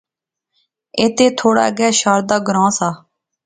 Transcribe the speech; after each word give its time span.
ایتھے 0.99 1.27
تھوڑا 1.37 1.63
اگے 1.69 1.89
شاردا 1.99 2.37
گراں 2.45 2.69
سا 2.77 2.89